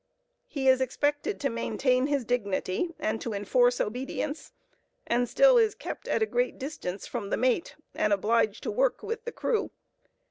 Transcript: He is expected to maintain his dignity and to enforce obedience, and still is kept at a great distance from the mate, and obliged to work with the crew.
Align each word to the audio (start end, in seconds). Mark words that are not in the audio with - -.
He 0.47 0.67
is 0.67 0.81
expected 0.81 1.39
to 1.41 1.49
maintain 1.51 2.07
his 2.07 2.25
dignity 2.25 2.95
and 2.97 3.21
to 3.21 3.33
enforce 3.33 3.79
obedience, 3.79 4.51
and 5.05 5.29
still 5.29 5.59
is 5.59 5.75
kept 5.75 6.07
at 6.07 6.23
a 6.23 6.25
great 6.25 6.57
distance 6.57 7.05
from 7.05 7.29
the 7.29 7.37
mate, 7.37 7.75
and 7.93 8.11
obliged 8.11 8.63
to 8.63 8.71
work 8.71 9.03
with 9.03 9.25
the 9.25 9.31
crew. 9.31 9.69